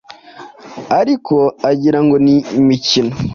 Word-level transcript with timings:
ariko 0.99 1.35
agirango 1.69 2.15
ni 2.25 2.35
imikino 2.59 3.13